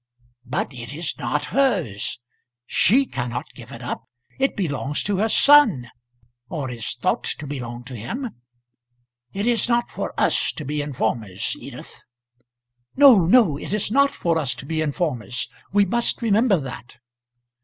[0.47, 2.19] "But it is not hers.
[2.65, 4.09] She cannot give it up.
[4.39, 5.91] It belongs to her son,
[6.49, 8.31] or is thought to belong to him.
[9.31, 12.01] It is not for us to be informers, Edith"
[12.95, 15.47] "No, no; it is not for us to be informers.
[15.71, 16.97] We must remember that."